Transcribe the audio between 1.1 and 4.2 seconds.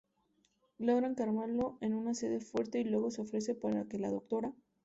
calmarlo con un sedante fuerte y luego se ofrece para que la